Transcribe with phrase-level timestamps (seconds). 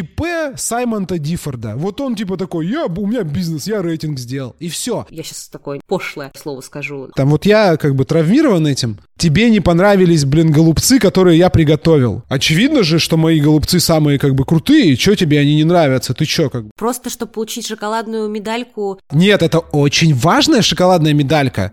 [0.00, 1.74] ИП Саймонта Диффорда.
[1.76, 4.56] Вот он типа такой, я, у меня бизнес, я рейтинг сделал.
[4.58, 5.06] И все.
[5.10, 7.10] Я сейчас такое пошлое слово скажу.
[7.14, 8.98] Там вот я как бы травмирован этим.
[9.16, 12.24] Тебе не понравились, блин, голубцы, которые я приготовил.
[12.28, 14.96] Очевидно же, что мои голубцы самые как бы крутые.
[14.96, 16.14] Чё тебе они не нравятся?
[16.14, 16.70] Ты чё как бы?
[16.76, 18.98] Просто, чтобы получить шоколадную медальку.
[19.12, 21.72] Нет, это очень важная шоколадная медалька.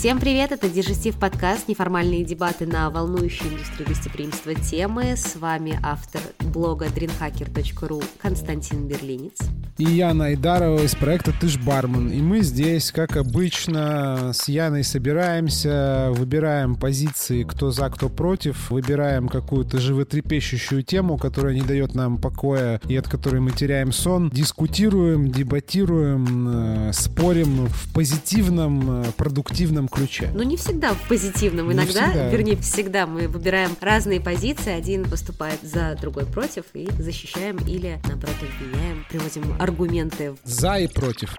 [0.00, 5.14] Всем привет, это Дежестив подкаст, неформальные дебаты на волнующие индустрию гостеприимства темы.
[5.14, 9.36] С вами автор блога dreamhacker.ru Константин Берлинец.
[9.76, 12.10] И Яна Айдарова из проекта «Ты ж бармен».
[12.10, 19.28] И мы здесь, как обычно, с Яной собираемся, выбираем позиции, кто за, кто против, выбираем
[19.28, 25.30] какую-то животрепещущую тему, которая не дает нам покоя и от которой мы теряем сон, дискутируем,
[25.30, 30.30] дебатируем, э, спорим в позитивном, э, продуктивном ключе.
[30.34, 31.72] Ну, не всегда в позитивном.
[31.72, 32.28] Иногда, всегда.
[32.30, 34.72] вернее, всегда мы выбираем разные позиции.
[34.72, 36.64] Один выступает за, другой против.
[36.74, 39.04] И защищаем или, наоборот, обвиняем.
[39.08, 40.34] Приводим аргументы.
[40.44, 41.34] За и против.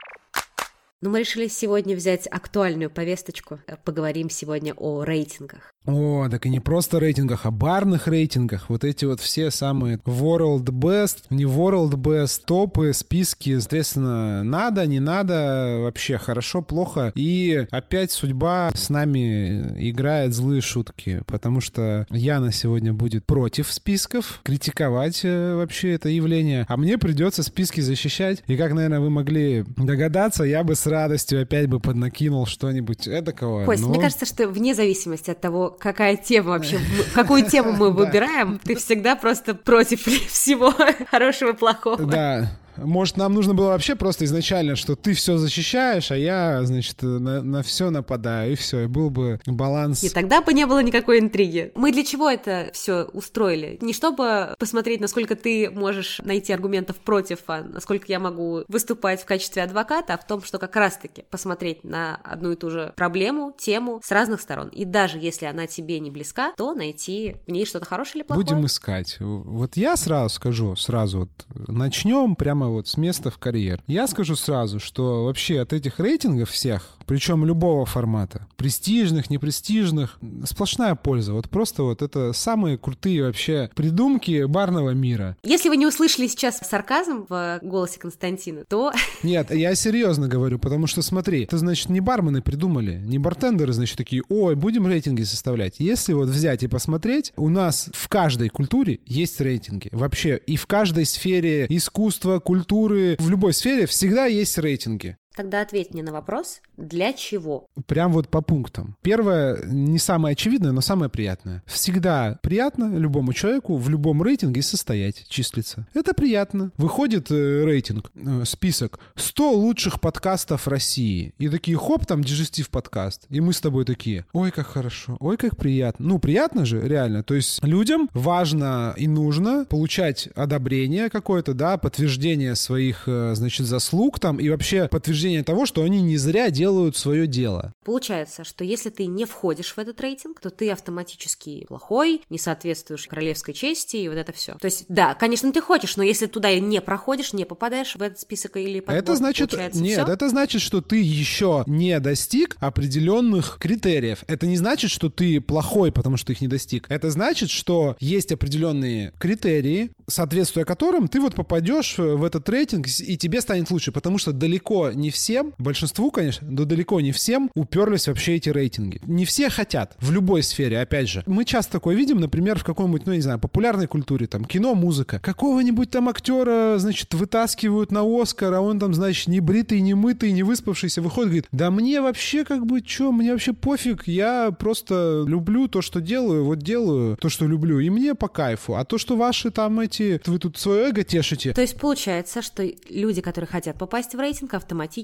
[1.02, 3.60] Но мы решили сегодня взять актуальную повесточку.
[3.84, 5.74] Поговорим сегодня о рейтингах.
[5.88, 8.70] О, так и не просто рейтингах, а барных рейтингах.
[8.70, 15.00] Вот эти вот все самые World Best, не World Best, топы, списки, соответственно, надо, не
[15.00, 17.12] надо, вообще хорошо, плохо.
[17.16, 24.42] И опять судьба с нами играет злые шутки, потому что Яна сегодня будет против списков,
[24.44, 28.44] критиковать э, вообще это явление, а мне придется списки защищать.
[28.46, 33.66] И как, наверное, вы могли догадаться, я бы с радостью опять бы поднакинул что-нибудь эдакого.
[33.66, 36.80] Кость, но- мне кажется, что вне зависимости от того, какая тема вообще,
[37.16, 40.74] какую тему мы выбираем, ты всегда просто против всего
[41.10, 41.98] хорошего и плохого.
[42.06, 42.52] Да.
[42.78, 47.64] Может, нам нужно было вообще просто изначально, что ты все защищаешь, а я, значит, на,
[47.64, 50.04] все нападаю, и все, и был бы баланс.
[50.04, 51.72] И тогда бы не было никакой интриги.
[51.76, 53.78] Мы для чего это все устроили?
[53.82, 59.26] Не чтобы посмотреть, насколько ты можешь найти аргументов против, а насколько я могу выступать в
[59.26, 63.54] качестве адвоката, а в том, что как раз-таки посмотреть на одну и ту же проблему,
[63.58, 64.70] тему с разных сторон.
[64.70, 68.46] И даже если она тебе не близка, то найти в ней что-то хорошее или плохое.
[68.46, 69.18] Будем искать.
[69.20, 71.30] Вот я сразу скажу, сразу вот
[71.68, 73.82] начнем прямо вот с места в карьер.
[73.88, 80.96] Я скажу сразу, что вообще от этих рейтингов всех, причем любого формата, престижных, непрестижных, сплошная
[80.96, 81.34] польза.
[81.34, 85.38] Вот просто вот это самые крутые вообще придумки барного мира.
[85.44, 88.92] Если вы не услышали сейчас сарказм в голосе Константина, то
[89.24, 93.98] Нет, я серьезно говорю, потому что смотри, это значит не бармены придумали, не бартендеры, значит,
[93.98, 95.76] такие, ой, будем рейтинги составлять.
[95.80, 99.90] Если вот взять и посмотреть, у нас в каждой культуре есть рейтинги.
[99.92, 105.18] Вообще, и в каждой сфере искусства, культуры, в любой сфере всегда есть рейтинги.
[105.36, 107.68] Тогда ответь мне на вопрос, для чего?
[107.86, 108.98] Прям вот по пунктам.
[109.02, 111.64] Первое, не самое очевидное, но самое приятное.
[111.66, 115.88] Всегда приятно любому человеку в любом рейтинге состоять, числиться.
[115.94, 116.72] Это приятно.
[116.78, 121.34] Выходит э, рейтинг, э, список 100 лучших подкастов России.
[121.38, 123.26] И такие, хоп, там дежестив подкаст.
[123.30, 126.08] И мы с тобой такие, ой, как хорошо, ой, как приятно.
[126.08, 127.24] Ну, приятно же, реально.
[127.24, 134.20] То есть людям важно и нужно получать одобрение какое-то, да, подтверждение своих, э, значит, заслуг
[134.20, 137.74] там и вообще подтверждение того, что они не зря делают свое дело.
[137.84, 143.08] Получается, что если ты не входишь в этот рейтинг, то ты автоматически плохой, не соответствуешь
[143.08, 144.56] королевской чести и вот это все.
[144.60, 148.20] То есть, да, конечно, ты хочешь, но если туда не проходишь, не попадаешь в этот
[148.20, 150.14] список или подбор, это значит, получается, нет, всё?
[150.14, 154.24] это значит, что ты еще не достиг определенных критериев.
[154.28, 156.86] Это не значит, что ты плохой, потому что их не достиг.
[156.90, 163.18] Это значит, что есть определенные критерии, соответствуя которым ты вот попадешь в этот рейтинг и
[163.18, 168.08] тебе станет лучше, потому что далеко не всем, большинству, конечно, но далеко не всем уперлись
[168.08, 169.00] вообще эти рейтинги.
[169.06, 171.24] Не все хотят в любой сфере, опять же.
[171.26, 175.20] Мы часто такое видим, например, в какой-нибудь, ну, не знаю, популярной культуре, там, кино, музыка.
[175.20, 180.32] Какого-нибудь там актера, значит, вытаскивают на Оскар, а он там, значит, не бритый, не мытый,
[180.32, 185.24] не выспавшийся, выходит, говорит, да мне вообще как бы, что, мне вообще пофиг, я просто
[185.28, 188.76] люблю то, что делаю, вот делаю то, что люблю, и мне по кайфу.
[188.76, 192.64] А то, что ваши там эти, вы тут свое эго тешите, То есть получается, что
[192.90, 195.01] люди, которые хотят попасть в рейтинг, автоматически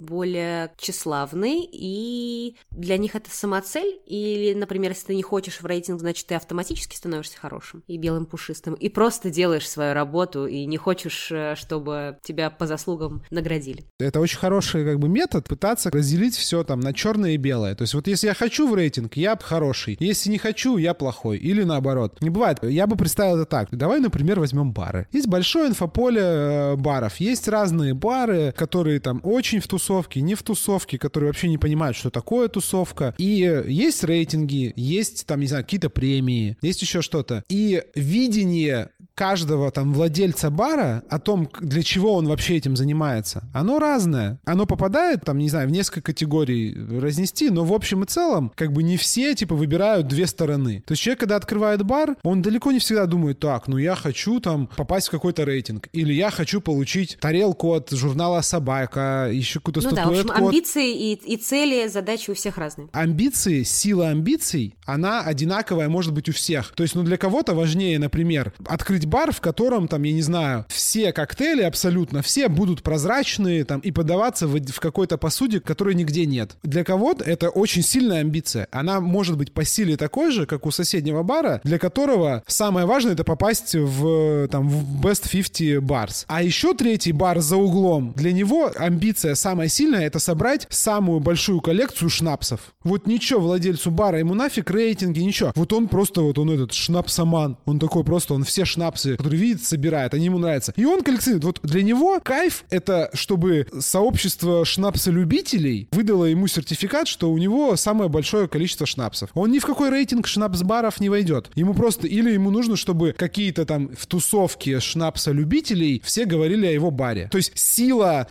[0.00, 4.00] более тщеславны, и для них это самоцель?
[4.06, 8.26] Или, например, если ты не хочешь в рейтинг, значит, ты автоматически становишься хорошим и белым
[8.26, 13.84] пушистым, и просто делаешь свою работу, и не хочешь, э, чтобы тебя по заслугам наградили?
[13.98, 17.74] Это очень хороший как бы метод пытаться разделить все там на черное и белое.
[17.74, 19.96] То есть вот если я хочу в рейтинг, я хороший.
[20.00, 21.38] Если не хочу, я плохой.
[21.38, 22.18] Или наоборот.
[22.20, 22.58] Не бывает.
[22.62, 23.68] Я бы представил это так.
[23.70, 25.06] Давай, например, возьмем бары.
[25.12, 27.16] Есть большое инфополе э, баров.
[27.16, 31.58] Есть разные бары, которые там там очень в тусовке, не в тусовке, которые вообще не
[31.58, 33.14] понимают, что такое тусовка.
[33.18, 37.44] И есть рейтинги, есть там, не знаю, какие-то премии, есть еще что-то.
[37.50, 43.78] И видение каждого там владельца бара о том, для чего он вообще этим занимается, оно
[43.78, 44.38] разное.
[44.46, 48.72] Оно попадает там, не знаю, в несколько категорий разнести, но в общем и целом как
[48.72, 50.82] бы не все типа выбирают две стороны.
[50.86, 54.40] То есть человек, когда открывает бар, он далеко не всегда думает, так, ну я хочу
[54.40, 59.80] там попасть в какой-то рейтинг, или я хочу получить тарелку от журнала «Собака», еще какую-то
[59.82, 60.28] ну статуэтку.
[60.28, 62.88] Да, в общем, амбиции и, и цели, задачи у всех разные.
[62.92, 66.72] Амбиции, сила амбиций, она одинаковая может быть у всех.
[66.74, 70.66] То есть, ну для кого-то важнее, например, открыть бар, в котором там, я не знаю,
[70.68, 76.26] все коктейли абсолютно, все будут прозрачные там и подаваться в, в какой-то посуде, которой нигде
[76.26, 76.56] нет.
[76.62, 78.68] Для кого-то это очень сильная амбиция.
[78.70, 83.12] Она может быть по силе такой же, как у соседнего бара, для которого самое важное
[83.12, 86.24] это попасть в там в Best 50 Bars.
[86.28, 88.91] А еще третий бар за углом, для него амбиция
[89.34, 92.74] самая сильная это собрать самую большую коллекцию шнапсов.
[92.84, 95.52] Вот ничего владельцу бара, ему нафиг рейтинги, ничего.
[95.54, 97.58] Вот он просто вот он этот шнапсоман.
[97.64, 100.72] Он такой просто, он все шнапсы, которые видит, собирает, они ему нравятся.
[100.76, 101.44] И он коллекционирует.
[101.44, 108.08] Вот для него кайф это, чтобы сообщество шнапсолюбителей выдало ему сертификат, что у него самое
[108.08, 109.30] большое количество шнапсов.
[109.34, 111.50] Он ни в какой рейтинг шнапс-баров не войдет.
[111.54, 116.90] Ему просто, или ему нужно, чтобы какие-то там в тусовке шнапса-любителей все говорили о его
[116.90, 117.28] баре.
[117.30, 118.26] То есть сила,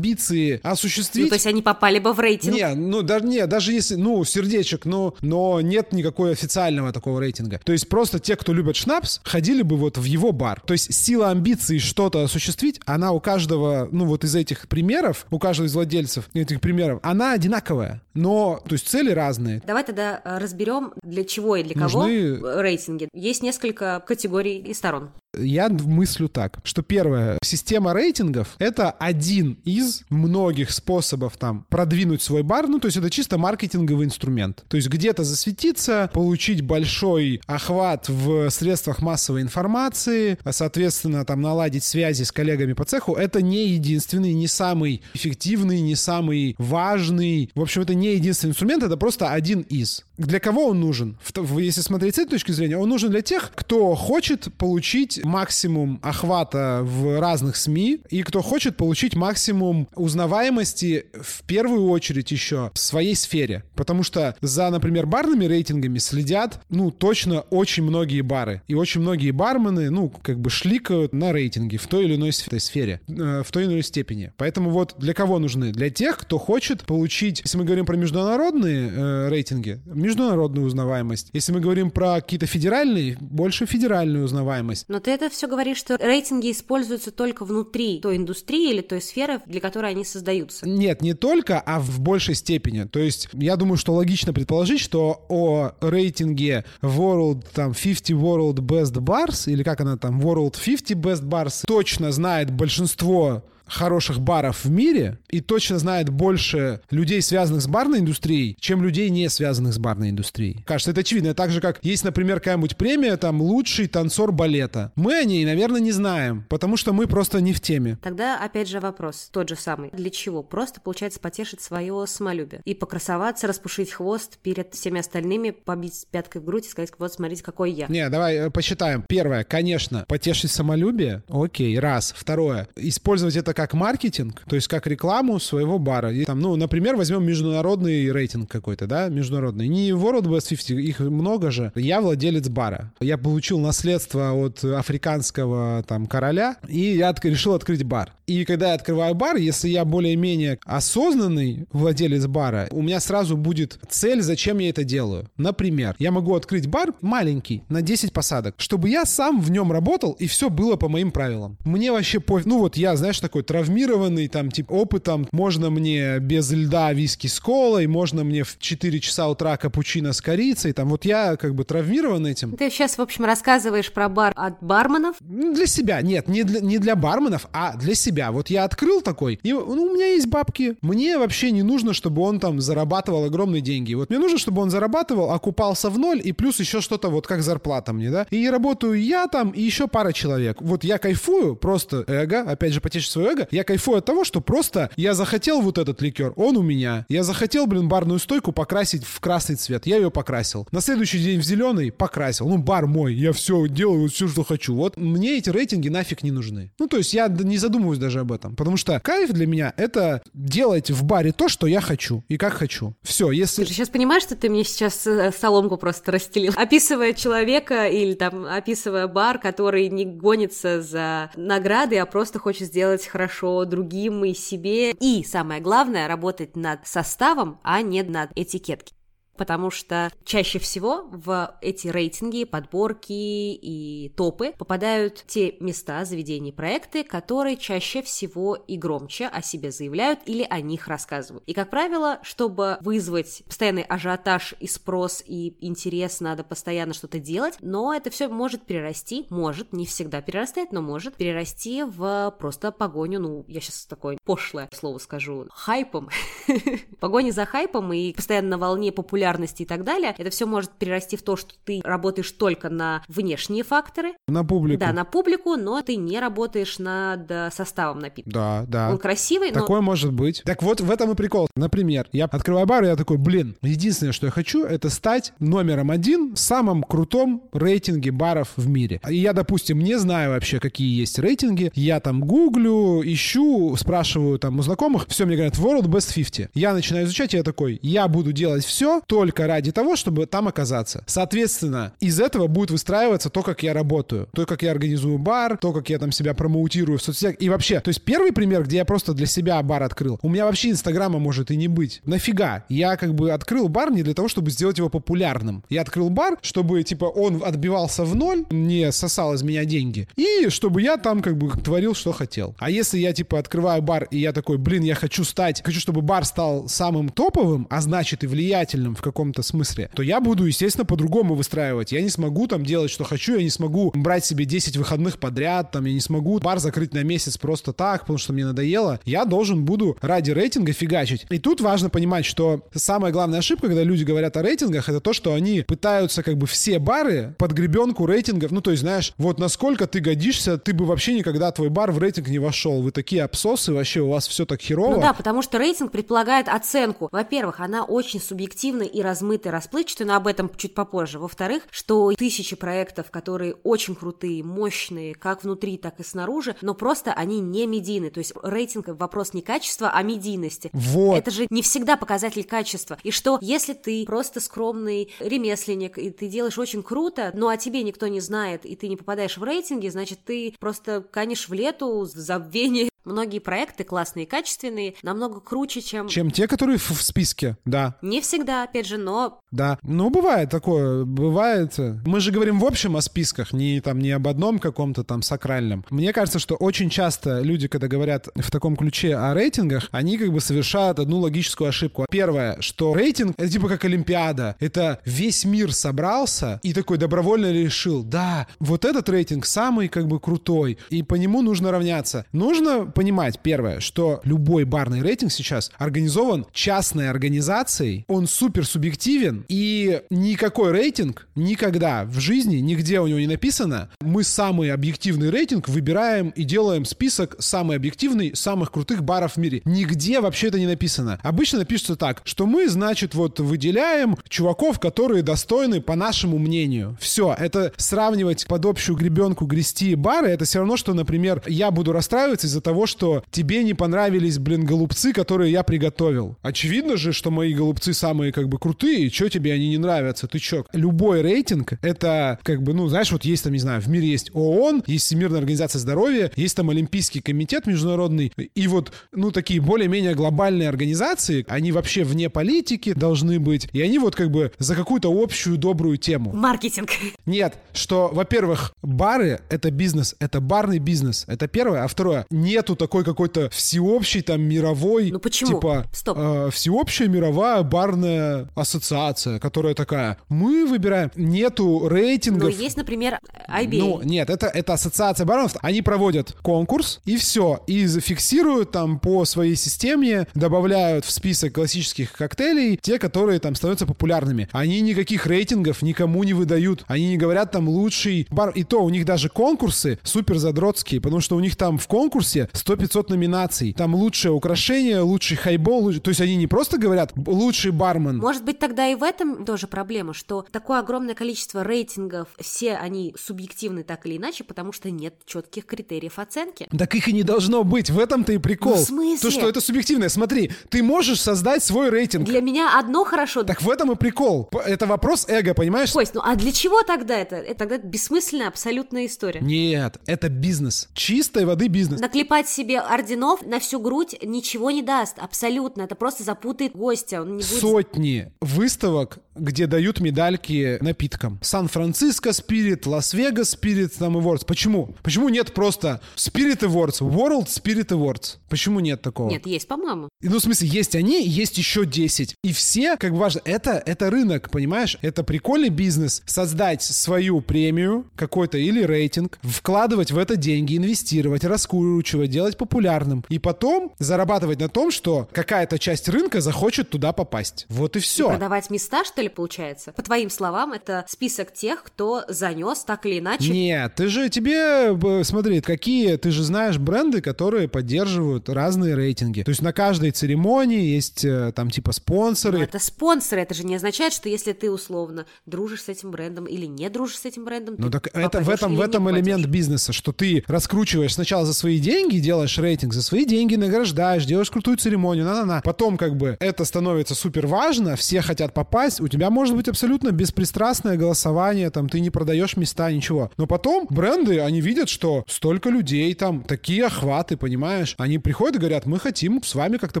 [0.28, 1.24] амбиции осуществить...
[1.24, 2.54] Ну, то есть они попали бы в рейтинг?
[2.54, 7.60] Не, ну, даже, не, даже если, ну, сердечек, ну, но нет никакой официального такого рейтинга.
[7.64, 10.60] То есть просто те, кто любят шнапс, ходили бы вот в его бар.
[10.60, 15.38] То есть сила амбиций что-то осуществить, она у каждого, ну, вот из этих примеров, у
[15.38, 18.02] каждого из владельцев этих примеров, она одинаковая.
[18.14, 19.62] Но, то есть цели разные.
[19.66, 22.40] Давай тогда э, разберем, для чего и для кого Нужны...
[22.60, 23.08] рейтинги.
[23.12, 25.10] Есть несколько категорий и сторон.
[25.36, 32.42] Я мыслю так, что первое, система рейтингов— это один из многих способов там продвинуть свой
[32.42, 34.64] бар, ну, то есть это чисто маркетинговый инструмент.
[34.68, 42.22] То есть где-то засветиться, получить большой охват в средствах массовой информации, соответственно, там наладить связи
[42.22, 47.50] с коллегами по цеху— это не единственный, не самый эффективный, не самый важный.
[47.54, 50.06] В общем, это не единственный инструмент, это просто один из.
[50.16, 51.18] Для кого он нужен?
[51.58, 56.80] Если смотреть с этой точки зрения, он нужен для тех, кто хочет получить максимум охвата
[56.82, 63.14] в разных СМИ и кто хочет получить максимум узнаваемости в первую очередь еще в своей
[63.14, 63.64] сфере.
[63.74, 68.62] Потому что за, например, барными рейтингами следят, ну, точно очень многие бары.
[68.68, 73.00] И очень многие бармены, ну, как бы шликают на рейтинги в той или иной сфере,
[73.08, 74.32] э, в той или иной степени.
[74.36, 75.72] Поэтому вот для кого нужны?
[75.72, 81.30] Для тех, кто хочет получить, если мы говорим про международные э, рейтинги, международную узнаваемость.
[81.32, 84.86] Если мы говорим про какие-то федеральные, больше федеральную узнаваемость.
[84.88, 89.40] Но ты это все говоришь, что рейтинги используются только внутри той индустрии или той сферы,
[89.46, 90.68] для которой они создаются.
[90.68, 92.84] Нет, не только, а в большей степени.
[92.84, 98.96] То есть я думаю, что логично предположить, что о рейтинге World там 50 World Best
[98.96, 104.70] Bars или как она там World 50 Best Bars точно знает большинство хороших баров в
[104.70, 109.78] мире и точно знает больше людей, связанных с барной индустрией, чем людей, не связанных с
[109.78, 110.62] барной индустрией.
[110.66, 111.34] Кажется, это очевидно.
[111.34, 114.92] Так же, как есть, например, какая-нибудь премия, там, лучший танцор балета.
[114.96, 117.98] Мы о ней, наверное, не знаем, потому что мы просто не в теме.
[118.02, 119.90] Тогда, опять же, вопрос тот же самый.
[119.92, 120.42] Для чего?
[120.42, 122.62] Просто, получается, потешить свое самолюбие.
[122.64, 127.42] И покрасоваться, распушить хвост перед всеми остальными, побить пяткой в грудь и сказать, вот, смотрите,
[127.42, 127.86] какой я.
[127.88, 129.04] Не, давай э, посчитаем.
[129.08, 131.22] Первое, конечно, потешить самолюбие.
[131.28, 132.14] Окей, раз.
[132.16, 136.12] Второе, использовать это как маркетинг, то есть как рекламу своего бара.
[136.12, 139.66] И там, ну, например, возьмем международный рейтинг какой-то, да, международный.
[139.66, 141.72] Не World Best 50, их много же.
[141.74, 142.92] Я владелец бара.
[143.00, 148.12] Я получил наследство от африканского там короля, и я от, решил открыть бар.
[148.28, 153.80] И когда я открываю бар, если я более-менее осознанный владелец бара, у меня сразу будет
[153.88, 155.28] цель, зачем я это делаю.
[155.38, 160.12] Например, я могу открыть бар маленький, на 10 посадок, чтобы я сам в нем работал,
[160.12, 161.56] и все было по моим правилам.
[161.64, 162.46] Мне вообще пофиг.
[162.46, 165.26] Ну вот я, знаешь, такой травмированный, там, типа, опытом.
[165.32, 170.20] Можно мне без льда виски с колой, можно мне в 4 часа утра капучино с
[170.20, 170.72] корицей.
[170.74, 172.56] Там вот я как бы травмирован этим.
[172.56, 175.16] Ты сейчас, в общем, рассказываешь про бар от барменов?
[175.20, 176.02] Для себя.
[176.02, 178.32] Нет, не для, не для барменов, а для себя.
[178.32, 180.76] Вот я открыл такой, и ну, у меня есть бабки.
[180.82, 183.94] Мне вообще не нужно, чтобы он там зарабатывал огромные деньги.
[183.94, 187.42] Вот мне нужно, чтобы он зарабатывал, окупался в ноль, и плюс еще что-то вот как
[187.42, 188.26] зарплата мне, да.
[188.30, 190.60] И работаю я там, и еще пара человек.
[190.60, 193.48] Вот я кайфую, просто эго, опять же, потешить свое эго, эго.
[193.50, 197.06] Я кайфую от того, что просто я захотел вот этот ликер, он у меня.
[197.08, 199.86] Я захотел, блин, барную стойку покрасить в красный цвет.
[199.86, 200.66] Я ее покрасил.
[200.72, 202.48] На следующий день в зеленый покрасил.
[202.48, 204.74] Ну, бар мой, я все делаю, все, что хочу.
[204.74, 206.72] Вот мне эти рейтинги нафиг не нужны.
[206.78, 208.56] Ну, то есть я не задумываюсь даже об этом.
[208.56, 212.54] Потому что кайф для меня— это делать в баре то, что я хочу и как
[212.54, 212.94] хочу.
[213.02, 213.62] Все, если...
[213.62, 216.52] Ты же сейчас понимаешь, что ты мне сейчас э, соломку просто расстелил?
[216.56, 223.06] Описывая человека или там описывая бар, который не гонится за награды, а просто хочет сделать
[223.06, 223.27] хорошо
[223.64, 224.92] другим и себе.
[224.92, 228.97] И самое главное, работать над составом, а не над этикеткой
[229.38, 237.04] потому что чаще всего в эти рейтинги, подборки и топы попадают те места, заведения, проекты,
[237.04, 241.44] которые чаще всего и громче о себе заявляют или о них рассказывают.
[241.46, 247.54] И, как правило, чтобы вызвать постоянный ажиотаж и спрос и интерес, надо постоянно что-то делать,
[247.60, 253.20] но это все может перерасти, может, не всегда перерастает, но может перерасти в просто погоню,
[253.20, 256.08] ну, я сейчас такое пошлое слово скажу, хайпом,
[257.00, 260.70] погони за хайпом и постоянно на волне популярности популярности и так далее, это все может
[260.72, 264.14] перерасти в то, что ты работаешь только на внешние факторы.
[264.26, 264.80] На публику.
[264.80, 268.30] Да, на публику, но ты не работаешь над э, составом напитка.
[268.30, 268.90] Да, да.
[268.90, 269.60] Он красивый, но...
[269.60, 270.42] Такое может быть.
[270.44, 271.48] Так вот, в этом и прикол.
[271.56, 275.90] Например, я открываю бар, и я такой, блин, единственное, что я хочу, это стать номером
[275.90, 279.00] один в самом крутом рейтинге баров в мире.
[279.08, 281.70] И я, допустим, не знаю вообще, какие есть рейтинги.
[281.74, 285.06] Я там гуглю, ищу, спрашиваю там у знакомых.
[285.08, 286.50] Все, мне говорят, World Best 50.
[286.54, 290.26] Я начинаю изучать, и я такой, я буду делать все, то только ради того, чтобы
[290.26, 291.02] там оказаться.
[291.06, 295.72] Соответственно, из этого будет выстраиваться то, как я работаю, то, как я организую бар, то,
[295.72, 297.34] как я там себя промоутирую в соцсетях.
[297.40, 300.44] И вообще, то есть первый пример, где я просто для себя бар открыл, у меня
[300.44, 302.00] вообще Инстаграма может и не быть.
[302.04, 302.64] Нафига?
[302.68, 305.64] Я как бы открыл бар не для того, чтобы сделать его популярным.
[305.68, 310.48] Я открыл бар, чтобы, типа, он отбивался в ноль, не сосал из меня деньги, и
[310.48, 312.54] чтобы я там как бы творил, что хотел.
[312.60, 316.02] А если я, типа, открываю бар, и я такой, блин, я хочу стать, хочу, чтобы
[316.02, 320.84] бар стал самым топовым, а значит и влиятельным в каком-то смысле, то я буду, естественно,
[320.84, 321.92] по-другому выстраивать.
[321.92, 325.70] Я не смогу там делать, что хочу, я не смогу брать себе 10 выходных подряд,
[325.70, 329.00] там, я не смогу бар закрыть на месяц просто так, потому что мне надоело.
[329.04, 331.26] Я должен буду ради рейтинга фигачить.
[331.30, 335.12] И тут важно понимать, что самая главная ошибка, когда люди говорят о рейтингах, это то,
[335.12, 339.38] что они пытаются как бы все бары под гребенку рейтингов, ну, то есть, знаешь, вот
[339.38, 342.82] насколько ты годишься, ты бы вообще никогда твой бар в рейтинг не вошел.
[342.82, 344.96] Вы такие абсосы, вообще у вас все так херово.
[344.96, 347.08] Ну да, потому что рейтинг предполагает оценку.
[347.12, 351.18] Во-первых, она очень субъективна размытый, расплывчатый, но об этом чуть попозже.
[351.18, 357.12] Во-вторых, что тысячи проектов, которые очень крутые, мощные, как внутри, так и снаружи, но просто
[357.12, 358.10] они не медийны.
[358.10, 360.70] То есть рейтинг вопрос не качества, а медийности.
[360.72, 361.18] Вот.
[361.18, 362.98] Это же не всегда показатель качества.
[363.02, 367.82] И что, если ты просто скромный ремесленник, и ты делаешь очень круто, но о тебе
[367.82, 372.00] никто не знает, и ты не попадаешь в рейтинги, значит, ты просто канешь в лету,
[372.00, 376.08] в забвение Многие проекты классные и качественные, намного круче, чем...
[376.08, 377.96] Чем те, которые в, в списке, да.
[378.02, 379.40] Не всегда, опять же, но...
[379.50, 381.78] Да, ну бывает такое, бывает.
[382.04, 385.84] Мы же говорим в общем о списках, не там не об одном каком-то там сакральном.
[385.90, 390.32] Мне кажется, что очень часто люди, когда говорят в таком ключе о рейтингах, они как
[390.32, 392.04] бы совершают одну логическую ошибку.
[392.10, 394.56] Первое, что рейтинг— это типа как Олимпиада.
[394.60, 400.20] Это весь мир собрался и такой добровольно решил, да, вот этот рейтинг самый как бы
[400.20, 402.26] крутой, и по нему нужно равняться.
[402.32, 410.02] Нужно понимать, первое, что любой барный рейтинг сейчас организован частной организацией, он супер субъективен, и
[410.10, 416.30] никакой рейтинг никогда в жизни, нигде у него не написано, мы самый объективный рейтинг выбираем
[416.30, 419.62] и делаем список самый объективный самых крутых баров в мире.
[419.64, 421.20] Нигде вообще это не написано.
[421.22, 426.98] Обычно пишется так, что мы, значит, вот выделяем чуваков, которые достойны по нашему мнению.
[427.00, 431.92] Все, это сравнивать под общую гребенку грести бары, это все равно, что, например, я буду
[431.92, 436.36] расстраиваться из-за того, что тебе не понравились, блин, голубцы, которые я приготовил.
[436.42, 440.26] Очевидно же, что мои голубцы самые как бы крутые, что тебе они не нравятся?
[440.28, 440.64] Ты чё?
[440.72, 444.30] Любой рейтинг— это как бы, ну, знаешь, вот есть там, не знаю, в мире есть
[444.34, 450.14] ООН, есть Всемирная организация здоровья, есть там Олимпийский комитет международный, и вот, ну, такие более-менее
[450.14, 455.10] глобальные организации, они вообще вне политики должны быть, и они вот как бы за какую-то
[455.10, 456.32] общую добрую тему.
[456.32, 456.90] Маркетинг.
[457.26, 462.26] Нет, что, во-первых, бары— это бизнес, это барный бизнес, это первое, а второе,
[462.68, 465.10] нету такой какой-то всеобщий там мировой...
[465.10, 465.54] Ну почему?
[465.54, 466.18] Типа, Стоп.
[466.18, 472.50] Э, всеобщая мировая барная ассоциация, которая такая, мы выбираем, нету рейтингов.
[472.54, 473.78] Ну, есть, например, IBA.
[473.78, 475.56] Ну, нет, это, это ассоциация баронов.
[475.62, 477.62] Они проводят конкурс, и все.
[477.66, 483.86] И зафиксируют там по своей системе, добавляют в список классических коктейлей те, которые там становятся
[483.86, 484.48] популярными.
[484.52, 486.84] Они никаких рейтингов никому не выдают.
[486.86, 488.50] Они не говорят там лучший бар.
[488.50, 492.48] И то у них даже конкурсы супер задротские, потому что у них там в конкурсе
[492.58, 493.72] 100-500 номинаций.
[493.72, 495.84] Там лучшее украшение, лучший хайбол.
[495.84, 496.00] Луч...
[496.00, 498.18] То есть они не просто говорят лучший бармен.
[498.18, 503.14] Может быть, тогда и в этом тоже проблема, что такое огромное количество рейтингов, все они
[503.18, 506.68] субъективны так или иначе, потому что нет четких критериев оценки.
[506.76, 507.90] Так их и не должно быть.
[507.90, 508.74] В этом-то и прикол.
[508.76, 509.18] Ну, в смысле?
[509.18, 510.08] То, что это субъективное.
[510.08, 512.26] Смотри, ты можешь создать свой рейтинг.
[512.26, 513.44] Для меня одно хорошо.
[513.44, 514.48] Так в этом и прикол.
[514.66, 515.92] Это вопрос эго, понимаешь?
[515.92, 517.36] Кость, ну а для чего тогда это?
[517.36, 519.40] Это тогда бессмысленная абсолютная история.
[519.40, 520.88] Нет, это бизнес.
[520.94, 522.00] Чистой воды бизнес.
[522.00, 525.82] Наклепать себе орденов на всю грудь ничего не даст, абсолютно.
[525.82, 527.22] Это просто запутает гостя.
[527.22, 527.60] Он не будет...
[527.60, 531.38] Сотни выставок, где дают медальки напиткам.
[531.42, 534.44] Сан-Франциско Спирит, Лас-Вегас Спирит, там Awards.
[534.46, 534.94] Почему?
[535.02, 538.36] Почему нет просто Spirit Awards, World Spirit Awards?
[538.48, 539.30] Почему нет такого?
[539.30, 540.08] Нет, есть, по-моему.
[540.20, 542.34] И, Ну, в смысле, есть они, есть еще 10.
[542.42, 544.98] И все, как бы важно, это, это рынок, понимаешь?
[545.02, 546.22] Это прикольный бизнес.
[546.26, 553.24] Создать свою премию какой-то или рейтинг, вкладывать в это деньги, инвестировать, раскручивать, делать популярным.
[553.28, 557.66] И потом зарабатывать на том, что какая-то часть рынка захочет туда попасть.
[557.68, 558.28] Вот и все.
[558.28, 559.92] Продавать места, что ли, получается?
[559.92, 563.50] По твоим словам, это список тех, кто занес так или иначе.
[563.50, 569.42] Нет, ты же тебе, смотри, какие, ты же знаешь бренды, которые поддерживают разные рейтинги.
[569.42, 572.60] То есть на каждой церемонии есть э, там типа Но спонсоры.
[572.60, 576.66] это спонсоры, это же не означает, что если ты условно дружишь с этим брендом или
[576.66, 580.12] не дружишь с этим брендом, Ну так это в этом, в этом элемент бизнеса, что
[580.12, 585.24] ты раскручиваешь сначала за свои деньги, делаешь рейтинг, за свои деньги награждаешь, делаешь крутую церемонию,
[585.24, 585.60] на-на-на.
[585.62, 590.12] Потом как бы это становится супер важно, все хотят попасть, у тебя может быть абсолютно
[590.12, 593.30] беспристрастное голосование, там ты не продаешь места, ничего.
[593.36, 597.94] Но потом бренды, они видят, что столько людей, там такие охваты, понимаешь?
[597.98, 600.00] Они приходят и говорят, мы хотим с вами как-то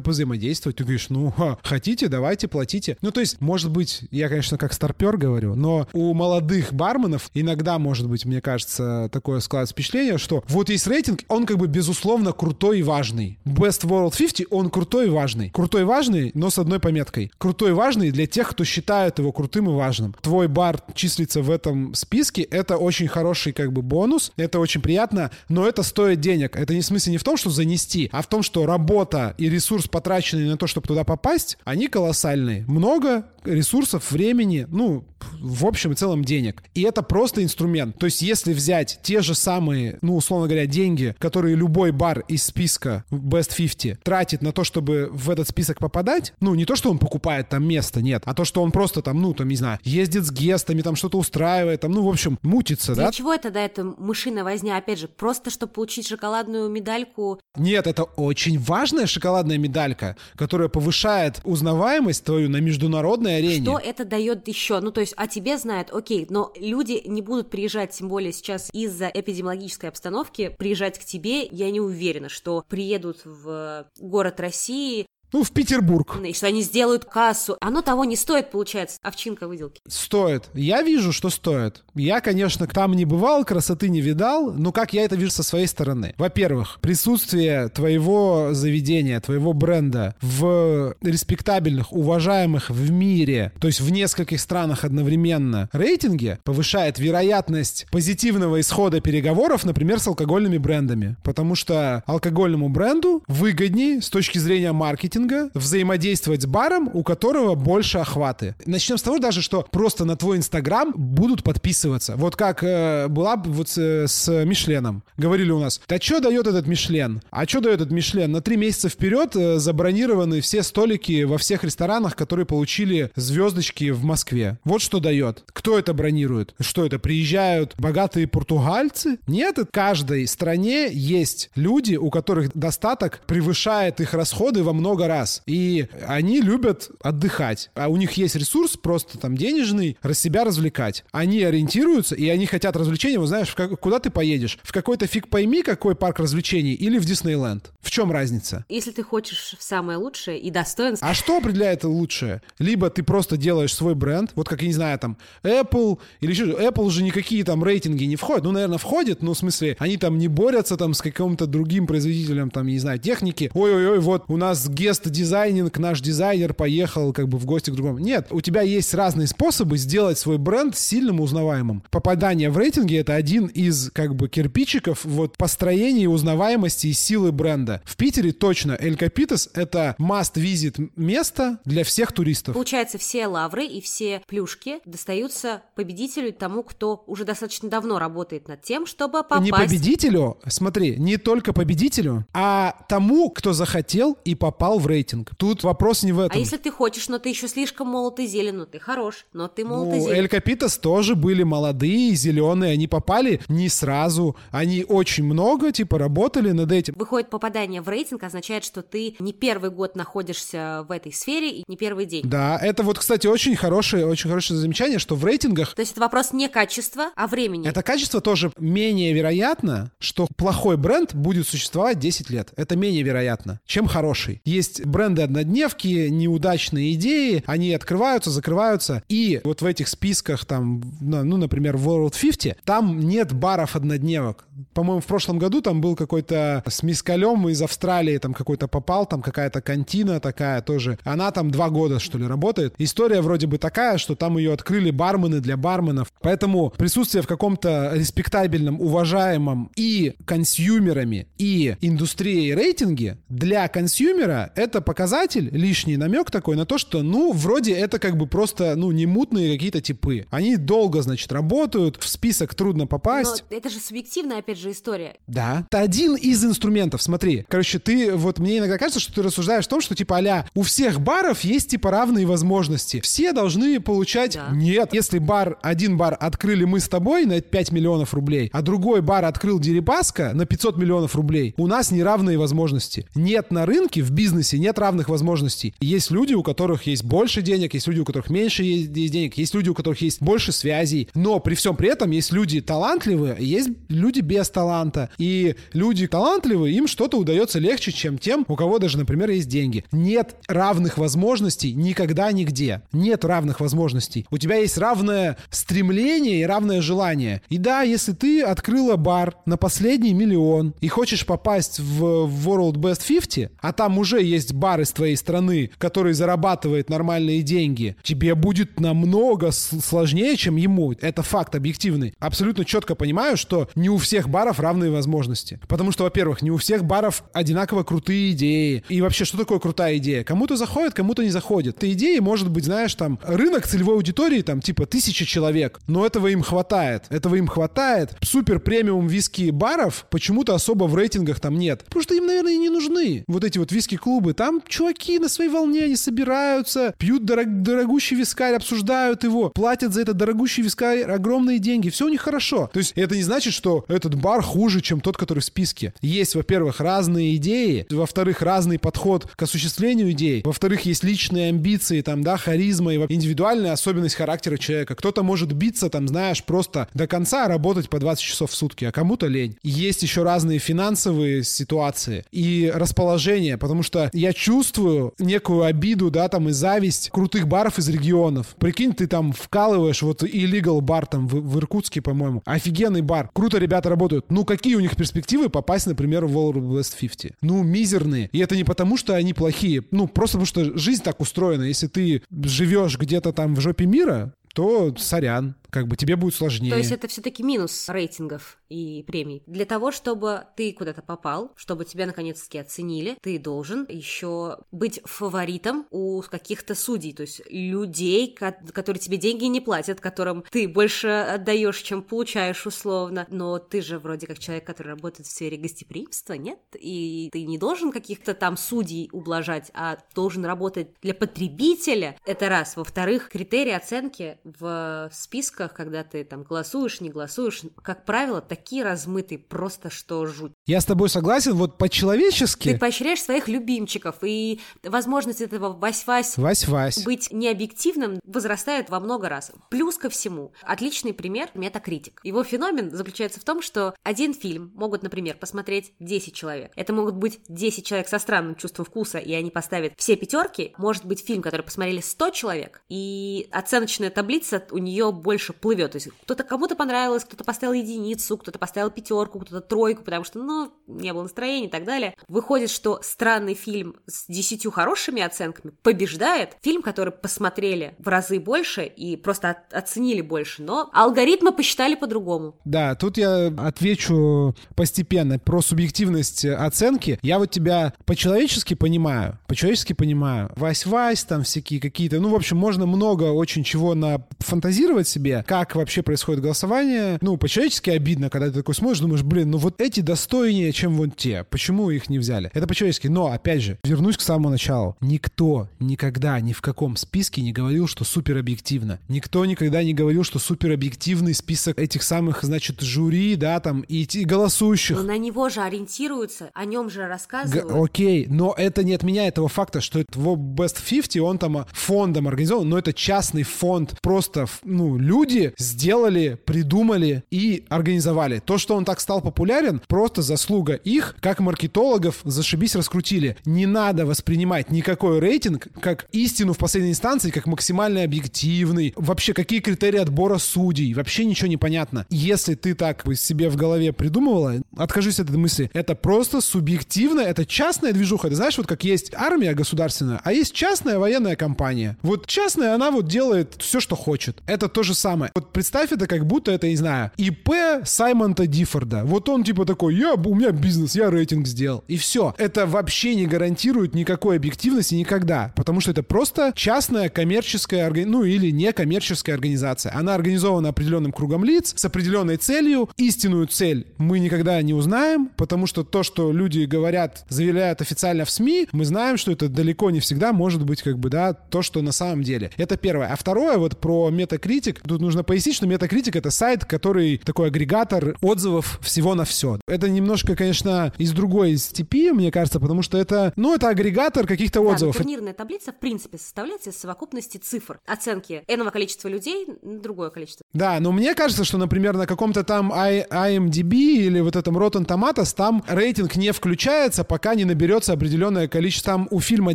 [0.00, 0.76] позаимодействовать.
[0.76, 2.96] Ты говоришь, ну, ха, хотите, давайте, платите.
[3.00, 7.78] Ну, то есть, может быть, я, конечно, как старпер говорю, но у молодых барменов иногда,
[7.78, 12.32] может быть, мне кажется, такое складывается впечатление, что вот есть рейтинг, он как бы безусловно
[12.32, 13.38] крутой и важный.
[13.44, 15.50] Best World 50, он крутой и важный.
[15.50, 17.30] Крутой и важный, но с одной пометкой.
[17.38, 20.14] Крутой и важный для тех, кто считает его крутым и важным.
[20.20, 25.30] Твой бар числится в этом списке, это очень хороший как бы бонус, это очень приятно,
[25.48, 26.56] но это стоит денег.
[26.56, 29.48] Это не в смысле не в том, что занести, а в том, что работа и
[29.48, 32.64] ресурс, потраченный на то, чтобы туда попасть, они колоссальные.
[32.66, 35.04] Много ресурсов, времени, ну,
[35.40, 36.62] в общем и целом денег.
[36.74, 37.98] И это просто инструмент.
[37.98, 42.44] То есть если взять те же самые, ну, условно говоря, деньги, которые любой бар из
[42.44, 46.90] списка Best 50 тратит на то, чтобы в этот список попадать, ну, не то, что
[46.90, 49.78] он покупает там место, нет, а то, что он просто там, ну, там, не знаю,
[49.82, 53.12] ездит с гестами, там что-то устраивает, там, ну, в общем, мутится, Для да?
[53.12, 54.76] чего это, да, это мышиная возня?
[54.76, 57.40] Опять же, просто чтобы получить шоколадную медальку.
[57.56, 63.62] Нет, это очень важная шоколадная медалька, которая повышает узнаваемость твою на международной арене.
[63.62, 64.80] Что это дает еще?
[64.80, 68.70] Ну, то есть, о тебе знают, окей, но люди не будут приезжать, тем более сейчас
[68.72, 75.44] из-за эпидемиологической обстановки, приезжать к тебе, я не уверена, что приедут в город России, Ну,
[75.44, 76.16] в Петербург.
[76.24, 77.56] и что они сделают кассу.
[77.60, 79.80] Оно того не стоит, получается, овчинка выделки.
[79.86, 80.44] Стоит.
[80.54, 81.84] Я вижу, что стоит.
[81.94, 85.66] Я, конечно, там не бывал, красоты не видал, но как я это вижу со своей
[85.66, 86.14] стороны?
[86.16, 94.40] Во-первых, присутствие твоего заведения, твоего бренда в респектабельных, уважаемых в мире, то есть в нескольких
[94.40, 101.16] странах одновременно рейтинге, повышает вероятность позитивного исхода переговоров, например, с алкогольными брендами.
[101.22, 105.17] Потому что алкогольному бренду выгоднее с точки зрения маркетинга
[105.54, 108.54] взаимодействовать с баром, у которого больше охваты.
[108.66, 112.16] Начнем с того даже, что просто на твой инстаграм будут подписываться.
[112.16, 115.02] Вот как э, была вот с, с Мишленом.
[115.16, 117.22] Говорили у нас, да что дает этот Мишлен?
[117.30, 118.32] А что дает этот Мишлен?
[118.32, 124.04] На три месяца вперед э, забронированы все столики во всех ресторанах, которые получили звездочки в
[124.04, 124.58] Москве.
[124.64, 125.44] Вот что дает.
[125.52, 126.54] Кто это бронирует?
[126.60, 129.18] Что это, приезжают богатые португальцы?
[129.26, 135.42] Нет, в каждой стране есть люди, у которых достаток превышает их расходы во много раз.
[135.46, 137.70] И они любят отдыхать.
[137.74, 141.04] А у них есть ресурс просто там денежный, раз себя развлекать.
[141.10, 143.18] Они ориентируются, и они хотят развлечения.
[143.18, 144.58] Вот знаешь, как- куда ты поедешь?
[144.62, 147.72] В какой-то фиг пойми, какой парк развлечений, или в Диснейленд?
[147.80, 148.64] В чем разница?
[148.68, 152.42] Если ты хочешь в самое лучшее и достоинство, А что определяет лучшее?
[152.58, 156.44] Либо ты просто делаешь свой бренд, вот как, я не знаю, там, Apple или еще...
[156.44, 158.44] Apple же никакие там рейтинги не входят.
[158.44, 162.50] Ну, наверное, входят, но в смысле, они там не борются там с каким-то другим производителем,
[162.50, 163.50] там, не знаю, техники.
[163.54, 164.68] Ой-ой-ой, вот у нас
[164.98, 167.98] Guest дизайнинг, наш дизайнер поехал как бы в гости к другому.
[167.98, 171.82] Нет, у тебя есть разные способы сделать свой бренд сильным узнаваемым.
[171.90, 177.82] Попадание в рейтинги— это один из как бы кирпичиков вот построения узнаваемости и силы бренда.
[177.84, 182.54] В Питере точно Эль Капитас— это must-visit место для всех туристов.
[182.54, 188.62] Получается, все лавры и все плюшки достаются победителю тому, кто уже достаточно давно работает над
[188.62, 189.42] тем, чтобы попасть...
[189.42, 195.32] Не победителю, смотри, не только победителю, а тому, кто захотел и попал в рейтинг.
[195.36, 196.36] Тут вопрос не в этом.
[196.36, 199.48] А если ты хочешь, но ты еще слишком молод и зелен, ну ты хорош, но
[199.48, 200.16] ты молод и Ну, зелен.
[200.16, 206.50] Эль Капитас тоже были молодые, зеленые, они попали не сразу, они очень много, типа, работали
[206.50, 206.94] над этим.
[206.96, 211.64] Выходит, попадание в рейтинг означает, что ты не первый год находишься в этой сфере и
[211.68, 212.22] не первый день.
[212.24, 216.00] Да, это вот, кстати, очень хорошее, очень хорошее замечание, что в рейтингах То есть это
[216.00, 217.68] вопрос не качества, а времени.
[217.68, 222.52] это качество тоже менее вероятно, что плохой бренд будет существовать 10 лет.
[222.56, 224.40] Это менее вероятно, чем хороший.
[224.44, 229.02] Есть бренды-однодневки, неудачные идеи, они открываются, закрываются.
[229.08, 234.46] И вот в этих списках, там, ну, например, World 50, там нет баров-однодневок.
[234.74, 239.22] По-моему, в прошлом году там был какой-то с мискалем из Австралии, там какой-то попал, там
[239.22, 240.98] какая-то кантина такая тоже.
[241.04, 242.74] Она там два года, что ли, работает.
[242.78, 246.12] История вроде бы такая, что там ее открыли бармены для барменов.
[246.20, 255.96] Поэтому присутствие в каком-то респектабельном, уважаемом и консюмерами, и индустрией рейтинге для консюмера показатель, лишний
[255.96, 259.80] намек такой на то, что, ну, вроде это как бы просто, ну, не мутные какие-то
[259.80, 260.26] типы.
[260.30, 263.44] Они долго, значит, работают, в список трудно Но попасть.
[263.50, 265.16] это же субъективная, опять же, история.
[265.26, 265.64] Да.
[265.70, 267.02] Это один из инструментов.
[267.02, 270.46] Смотри, короче, ты вот мне иногда кажется, что ты рассуждаешь о том, что типа а
[270.54, 273.00] у всех баров есть типа равные возможности.
[273.00, 274.34] Все должны получать.
[274.34, 274.50] Да.
[274.52, 274.92] Нет.
[274.92, 279.24] Если бар, один бар открыли мы с тобой на 5 миллионов рублей, а другой бар
[279.24, 283.06] открыл Дерипаска на 500 миллионов рублей, у нас неравные возможности.
[283.14, 285.74] Нет на рынке, в бизнесе нет равных возможностей.
[285.80, 289.54] Есть люди, у которых есть больше денег, есть люди, у которых меньше есть денег, есть
[289.54, 293.70] люди, у которых есть больше связей, но при всем при этом есть люди талантливые, есть
[293.88, 295.10] люди без таланта.
[295.18, 299.84] И люди талантливые, им что-то удается легче, чем тем, у кого даже, например, есть деньги.
[299.92, 302.82] Нет равных возможностей никогда нигде.
[302.92, 304.26] Нет равных возможностей.
[304.30, 307.42] У тебя есть равное стремление и равное желание.
[307.48, 312.02] И да, если ты открыла бар на последний миллион и хочешь попасть в
[312.48, 317.96] World Best 50, а там уже есть бар из твоей страны, который зарабатывает нормальные деньги,
[318.02, 320.92] тебе будет намного сложнее, чем ему.
[320.92, 322.14] Это факт объективный.
[322.18, 325.60] Абсолютно четко понимаю, что не у всех баров равные возможности.
[325.68, 328.84] Потому что, во-первых, не у всех баров одинаково крутые идеи.
[328.88, 330.24] И вообще, что такое крутая идея?
[330.24, 331.76] Кому-то заходит, кому-то не заходит.
[331.76, 335.80] Эта идея может быть, знаешь, там, рынок целевой аудитории, там, типа, тысяча человек.
[335.86, 337.04] Но этого им хватает.
[337.10, 338.16] Этого им хватает.
[338.22, 341.84] Супер премиум виски баров почему-то особо в рейтингах там нет.
[341.84, 344.27] Потому что им, наверное, и не нужны вот эти вот виски-клубы.
[344.34, 350.02] Там чуваки на своей волне, они собираются, пьют дорог- дорогущий вискарь, обсуждают его, платят за
[350.02, 351.90] этот дорогущий вискарь огромные деньги.
[351.90, 352.70] Все у них хорошо.
[352.72, 355.94] То есть это не значит, что этот бар хуже, чем тот, который в списке.
[356.00, 362.22] Есть, во-первых, разные идеи, во-вторых, разный подход к осуществлению идей, во-вторых, есть личные амбиции, там,
[362.22, 364.94] да, харизма и индивидуальная особенность характера человека.
[364.94, 368.92] Кто-то может биться, там, знаешь, просто до конца работать по 20 часов в сутки, а
[368.92, 369.56] кому-то лень.
[369.62, 376.48] Есть еще разные финансовые ситуации и расположение, потому что я чувствую некую обиду, да, там,
[376.48, 378.56] и зависть крутых баров из регионов.
[378.58, 383.58] Прикинь, ты там вкалываешь, вот illegal бар там в, в Иркутске, по-моему, офигенный бар, круто
[383.58, 384.26] ребята работают.
[384.30, 387.32] Ну, какие у них перспективы попасть, например, в World West 50?
[387.42, 388.28] Ну, мизерные.
[388.32, 391.62] И это не потому, что они плохие, ну, просто потому что жизнь так устроена.
[391.62, 396.70] Если ты живешь где-то там в жопе мира, то сорян, как бы тебе будет сложнее.
[396.70, 399.42] То есть это все-таки минус рейтингов и премий.
[399.46, 405.86] Для того, чтобы ты куда-то попал, чтобы тебя наконец-таки оценили, ты должен еще быть фаворитом
[405.90, 411.08] у каких-то судей, то есть людей, ко- которые тебе деньги не платят, которым ты больше
[411.08, 413.26] отдаешь, чем получаешь условно.
[413.30, 416.58] Но ты же вроде как человек, который работает в сфере гостеприимства, нет?
[416.74, 422.16] И ты не должен каких-то там судей ублажать, а должен работать для потребителя.
[422.26, 422.76] Это раз.
[422.76, 429.40] Во-вторых, критерии оценки в списках, когда ты там голосуешь, не голосуешь, как правило, такие размытые,
[429.40, 430.52] просто что жуть.
[430.66, 432.76] Я с тобой согласен, вот Ты по-человечески...
[432.78, 437.02] поощряешь своих любимчиков, и возможность этого вась-вась Вась-вась.
[437.04, 439.50] быть необъективным возрастает во много раз.
[439.70, 442.20] Плюс ко всему, отличный пример— метакритик.
[442.22, 446.72] Его феномен заключается в том, что один фильм могут, например, посмотреть 10 человек.
[446.76, 450.74] Это могут быть 10 человек со странным чувством вкуса, и они поставят все пятерки.
[450.76, 455.92] Может быть фильм, который посмотрели 100 человек, и оценочная таблица у нее больше больше плывет.
[455.92, 460.38] То есть кто-то кому-то понравилось, кто-то поставил единицу, кто-то поставил пятерку, кто-то тройку, потому что,
[460.38, 462.14] ну, не было настроения и так далее.
[462.28, 468.84] Выходит, что странный фильм с десятью хорошими оценками побеждает фильм, который посмотрели в разы больше
[468.84, 472.56] и просто от, оценили больше, но алгоритмы посчитали по-другому.
[472.64, 477.18] Да, тут я отвечу постепенно про субъективность оценки.
[477.22, 480.50] Я вот тебя по-человечески понимаю, по-человечески понимаю.
[480.56, 485.74] Вась-Вась, там всякие какие-то, ну, в общем, можно много очень чего на фантазировать себе, как
[485.74, 487.18] вообще происходит голосование.
[487.20, 491.16] Ну, по-человечески обидно, когда ты такой смотришь, думаешь, блин, ну вот эти достойнее, чем вот
[491.16, 491.44] те.
[491.44, 492.50] Почему их не взяли?
[492.54, 493.08] Это по-человечески.
[493.08, 494.96] Но, опять же, вернусь к самому началу.
[495.00, 498.98] Никто никогда ни в каком списке не говорил, что супер объективно.
[499.08, 504.02] Никто никогда не говорил, что супер объективный список этих самых, значит, жюри, да, там, и,
[504.02, 504.96] и голосующих.
[504.96, 507.66] Но на него же ориентируются, о нем же рассказывают.
[507.66, 511.66] Г- окей, но это не отменяет этого факта, что это в Best 50, он там
[511.72, 513.94] фондом организован, но это частный фонд.
[514.02, 518.40] Просто, ну, люди сделали, придумали и организовали.
[518.40, 523.36] То, что он так стал популярен, просто заслуга их, как маркетологов, зашибись раскрутили.
[523.44, 528.92] Не надо воспринимать никакой рейтинг как истину в последней инстанции, как максимально объективный.
[528.96, 530.94] Вообще, какие критерии отбора судей?
[530.94, 532.06] Вообще ничего не понятно.
[532.10, 535.70] Если ты так себе в голове придумывала, откажись от этой мысли.
[535.74, 538.28] Это просто субъективно, это частная движуха.
[538.28, 541.96] Ты знаешь, вот как есть армия государственная, а есть частная военная компания.
[542.02, 544.38] Вот частная, она вот делает все, что хочет.
[544.46, 545.17] Это то же самое.
[545.34, 547.50] Вот представь это как будто это, не знаю, ИП
[547.84, 549.02] Саймонта Диффорда.
[549.04, 551.84] Вот он типа такой, я, у меня бизнес, я рейтинг сделал.
[551.88, 552.34] И все.
[552.38, 555.52] Это вообще не гарантирует никакой объективности никогда.
[555.56, 559.94] Потому что это просто частная коммерческая, ну или некоммерческая организация.
[559.94, 562.90] Она организована определенным кругом лиц с определенной целью.
[562.96, 568.30] Истинную цель мы никогда не узнаем, потому что то, что люди говорят, заявляют официально в
[568.30, 571.82] СМИ, мы знаем, что это далеко не всегда может быть как бы, да, то, что
[571.82, 572.50] на самом деле.
[572.56, 573.08] Это первое.
[573.08, 578.16] А второе, вот про Metacritic, тут нужно пояснить, что Metacritic это сайт, который такой агрегатор
[578.20, 579.58] отзывов всего на все.
[579.66, 584.60] Это немножко, конечно, из другой степи, мне кажется, потому что это, ну, это агрегатор каких-то
[584.60, 584.94] отзывов.
[584.94, 590.10] Да, турнирная таблица, в принципе, составляется из совокупности цифр, оценки энного количества людей на другое
[590.10, 590.44] количество.
[590.52, 595.34] Да, но мне кажется, что, например, на каком-то там IMDb или вот этом Rotten Tomatoes
[595.34, 598.92] там рейтинг не включается, пока не наберется определенное количество.
[598.92, 599.54] Там у фильма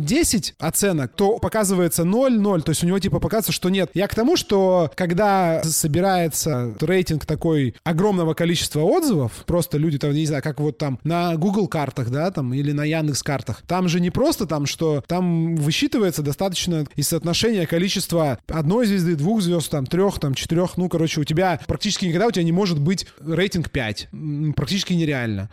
[0.00, 3.90] 10 оценок, то показывается 0-0, то есть у него типа показывается, что нет.
[3.94, 10.26] Я к тому, что когда собирается рейтинг такой огромного количества отзывов, просто люди там, не
[10.26, 14.00] знаю, как вот там на Google картах, да, там, или на Яндекс картах, там же
[14.00, 19.86] не просто там, что там высчитывается достаточно из соотношения количества одной звезды, двух звезд, там,
[19.86, 23.70] трех, там, четырех, ну, короче, у тебя практически никогда у тебя не может быть рейтинг
[23.70, 24.08] 5.
[24.56, 25.50] Практически нереально